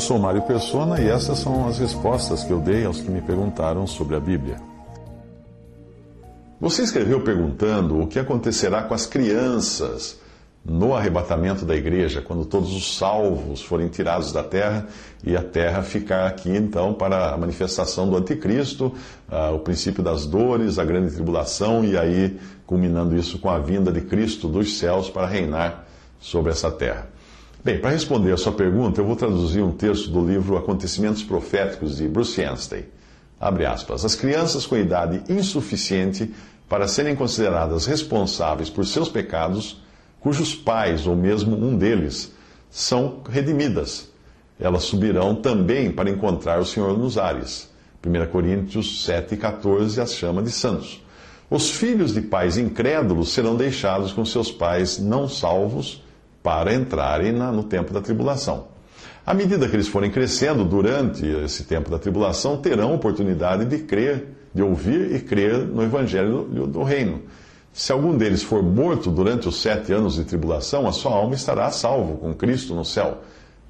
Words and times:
Eu 0.00 0.04
sou 0.04 0.18
Mário 0.18 0.40
Persona 0.40 0.98
e 0.98 1.10
essas 1.10 1.40
são 1.40 1.68
as 1.68 1.78
respostas 1.78 2.42
que 2.42 2.50
eu 2.50 2.58
dei 2.58 2.86
aos 2.86 3.02
que 3.02 3.10
me 3.10 3.20
perguntaram 3.20 3.86
sobre 3.86 4.16
a 4.16 4.18
Bíblia. 4.18 4.56
Você 6.58 6.82
escreveu 6.82 7.20
perguntando 7.20 8.00
o 8.00 8.06
que 8.06 8.18
acontecerá 8.18 8.82
com 8.82 8.94
as 8.94 9.04
crianças 9.04 10.18
no 10.64 10.94
arrebatamento 10.94 11.66
da 11.66 11.76
igreja, 11.76 12.22
quando 12.22 12.46
todos 12.46 12.74
os 12.74 12.96
salvos 12.96 13.60
forem 13.60 13.88
tirados 13.88 14.32
da 14.32 14.42
terra 14.42 14.86
e 15.22 15.36
a 15.36 15.42
terra 15.42 15.82
ficar 15.82 16.26
aqui 16.26 16.48
então 16.48 16.94
para 16.94 17.34
a 17.34 17.36
manifestação 17.36 18.08
do 18.08 18.16
anticristo, 18.16 18.94
uh, 19.30 19.54
o 19.54 19.58
princípio 19.58 20.02
das 20.02 20.24
dores, 20.24 20.78
a 20.78 20.84
grande 20.86 21.12
tribulação 21.12 21.84
e 21.84 21.98
aí 21.98 22.40
culminando 22.64 23.14
isso 23.14 23.38
com 23.38 23.50
a 23.50 23.58
vinda 23.58 23.92
de 23.92 24.00
Cristo 24.00 24.48
dos 24.48 24.78
céus 24.78 25.10
para 25.10 25.26
reinar 25.26 25.84
sobre 26.18 26.52
essa 26.52 26.70
terra. 26.70 27.19
Bem, 27.62 27.78
para 27.78 27.90
responder 27.90 28.32
a 28.32 28.38
sua 28.38 28.52
pergunta, 28.52 29.02
eu 29.02 29.04
vou 29.04 29.14
traduzir 29.14 29.60
um 29.60 29.70
texto 29.70 30.08
do 30.08 30.26
livro 30.26 30.56
Acontecimentos 30.56 31.22
Proféticos 31.22 31.98
de 31.98 32.08
Bruce 32.08 32.42
Anstey. 32.42 32.86
Abre 33.38 33.66
aspas. 33.66 34.02
As 34.02 34.14
crianças 34.14 34.64
com 34.64 34.78
idade 34.78 35.22
insuficiente 35.30 36.34
para 36.66 36.88
serem 36.88 37.14
consideradas 37.14 37.84
responsáveis 37.84 38.70
por 38.70 38.86
seus 38.86 39.10
pecados 39.10 39.82
cujos 40.20 40.54
pais, 40.54 41.06
ou 41.06 41.14
mesmo 41.14 41.54
um 41.54 41.76
deles, 41.76 42.32
são 42.70 43.20
redimidas. 43.28 44.08
Elas 44.58 44.84
subirão 44.84 45.34
também 45.34 45.92
para 45.92 46.08
encontrar 46.08 46.60
o 46.60 46.66
Senhor 46.66 46.96
nos 46.96 47.18
ares. 47.18 47.68
1 48.02 48.30
Coríntios 48.30 49.06
7,14 49.06 49.98
as 49.98 50.14
chama 50.14 50.42
de 50.42 50.50
santos. 50.50 51.04
Os 51.50 51.70
filhos 51.70 52.14
de 52.14 52.22
pais 52.22 52.56
incrédulos 52.56 53.34
serão 53.34 53.54
deixados 53.54 54.12
com 54.12 54.24
seus 54.24 54.50
pais 54.50 54.98
não 54.98 55.28
salvos 55.28 56.02
para 56.42 56.74
entrarem 56.74 57.32
na, 57.32 57.52
no 57.52 57.62
tempo 57.62 57.92
da 57.92 58.00
tribulação. 58.00 58.68
À 59.24 59.34
medida 59.34 59.68
que 59.68 59.76
eles 59.76 59.88
forem 59.88 60.10
crescendo 60.10 60.64
durante 60.64 61.26
esse 61.26 61.64
tempo 61.64 61.90
da 61.90 61.98
tribulação, 61.98 62.56
terão 62.56 62.94
oportunidade 62.94 63.64
de 63.64 63.78
crer, 63.78 64.28
de 64.54 64.62
ouvir 64.62 65.14
e 65.14 65.20
crer 65.20 65.58
no 65.58 65.82
Evangelho 65.82 66.44
do, 66.44 66.66
do 66.66 66.82
Reino. 66.82 67.22
Se 67.72 67.92
algum 67.92 68.16
deles 68.16 68.42
for 68.42 68.62
morto 68.62 69.10
durante 69.10 69.48
os 69.48 69.60
sete 69.60 69.92
anos 69.92 70.16
de 70.16 70.24
tribulação, 70.24 70.88
a 70.88 70.92
sua 70.92 71.12
alma 71.12 71.34
estará 71.34 71.70
salvo 71.70 72.16
com 72.16 72.34
Cristo 72.34 72.74
no 72.74 72.84
céu. 72.84 73.18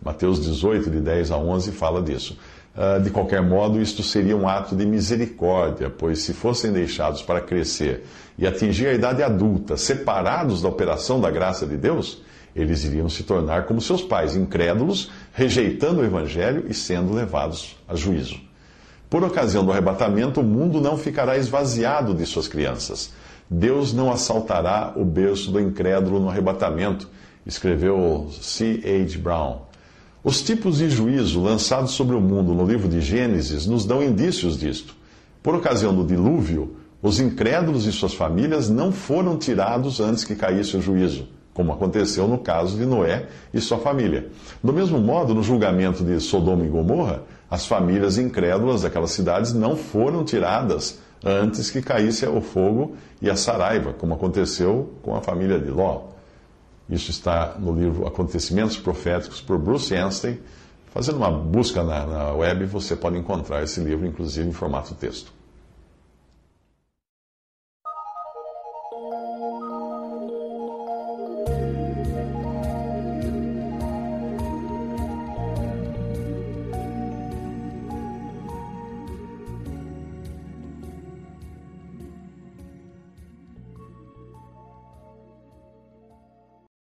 Mateus 0.02 0.40
18, 0.40 0.88
de 0.88 1.00
10 1.00 1.30
a 1.30 1.36
11, 1.36 1.72
fala 1.72 2.00
disso. 2.00 2.38
Ah, 2.74 2.98
de 2.98 3.10
qualquer 3.10 3.42
modo, 3.42 3.80
isto 3.80 4.02
seria 4.02 4.36
um 4.36 4.48
ato 4.48 4.76
de 4.76 4.86
misericórdia, 4.86 5.90
pois 5.90 6.20
se 6.20 6.32
fossem 6.32 6.72
deixados 6.72 7.20
para 7.20 7.40
crescer 7.40 8.04
e 8.38 8.46
atingir 8.46 8.86
a 8.86 8.94
idade 8.94 9.22
adulta, 9.22 9.76
separados 9.76 10.62
da 10.62 10.68
operação 10.68 11.20
da 11.20 11.30
graça 11.30 11.66
de 11.66 11.76
Deus, 11.76 12.22
eles 12.54 12.84
iriam 12.84 13.08
se 13.08 13.22
tornar 13.22 13.64
como 13.66 13.80
seus 13.80 14.02
pais, 14.02 14.36
incrédulos, 14.36 15.10
rejeitando 15.32 16.00
o 16.00 16.04
Evangelho 16.04 16.64
e 16.68 16.74
sendo 16.74 17.12
levados 17.12 17.76
a 17.88 17.94
juízo. 17.94 18.36
Por 19.08 19.24
ocasião 19.24 19.64
do 19.64 19.72
arrebatamento, 19.72 20.40
o 20.40 20.44
mundo 20.44 20.80
não 20.80 20.96
ficará 20.96 21.36
esvaziado 21.36 22.14
de 22.14 22.24
suas 22.26 22.46
crianças 22.46 23.12
Deus 23.50 23.92
não 23.92 24.12
assaltará 24.12 24.92
o 24.94 25.04
berço 25.04 25.50
do 25.50 25.58
incrédulo 25.58 26.20
no 26.20 26.28
arrebatamento, 26.28 27.08
escreveu 27.44 28.30
C. 28.40 28.80
H. 28.84 29.18
Brown. 29.18 29.62
Os 30.22 30.40
tipos 30.40 30.78
de 30.78 30.88
juízo 30.88 31.42
lançados 31.42 31.90
sobre 31.92 32.14
o 32.14 32.20
mundo 32.20 32.54
no 32.54 32.64
livro 32.64 32.88
de 32.88 33.00
Gênesis 33.00 33.66
nos 33.66 33.84
dão 33.84 34.00
indícios 34.00 34.56
disto. 34.56 34.94
Por 35.42 35.56
ocasião 35.56 35.92
do 35.92 36.06
dilúvio, 36.06 36.76
os 37.02 37.18
incrédulos 37.18 37.86
e 37.86 37.92
suas 37.92 38.14
famílias 38.14 38.70
não 38.70 38.92
foram 38.92 39.36
tirados 39.36 39.98
antes 39.98 40.22
que 40.22 40.36
caísse 40.36 40.76
o 40.76 40.82
juízo, 40.82 41.26
como 41.60 41.74
aconteceu 41.74 42.26
no 42.26 42.38
caso 42.38 42.78
de 42.78 42.86
Noé 42.86 43.26
e 43.52 43.60
sua 43.60 43.76
família. 43.76 44.28
Do 44.64 44.72
mesmo 44.72 44.98
modo, 44.98 45.34
no 45.34 45.42
julgamento 45.42 46.02
de 46.02 46.18
Sodoma 46.18 46.64
e 46.64 46.68
Gomorra, 46.68 47.22
as 47.50 47.66
famílias 47.66 48.16
incrédulas 48.16 48.80
daquelas 48.80 49.10
cidades 49.10 49.52
não 49.52 49.76
foram 49.76 50.24
tiradas 50.24 50.98
antes 51.22 51.70
que 51.70 51.82
caísse 51.82 52.24
o 52.24 52.40
fogo 52.40 52.96
e 53.20 53.28
a 53.28 53.36
saraiva, 53.36 53.92
como 53.92 54.14
aconteceu 54.14 54.94
com 55.02 55.14
a 55.14 55.20
família 55.20 55.58
de 55.58 55.68
Ló. 55.68 56.04
Isso 56.88 57.10
está 57.10 57.56
no 57.58 57.74
livro 57.74 58.06
Acontecimentos 58.06 58.78
Proféticos, 58.78 59.42
por 59.42 59.58
Bruce 59.58 59.94
Einstein. 59.94 60.38
Fazendo 60.94 61.18
uma 61.18 61.30
busca 61.30 61.84
na, 61.84 62.06
na 62.06 62.32
web, 62.32 62.64
você 62.64 62.96
pode 62.96 63.18
encontrar 63.18 63.62
esse 63.62 63.80
livro, 63.80 64.06
inclusive 64.06 64.48
em 64.48 64.52
formato 64.52 64.94
texto. 64.94 65.30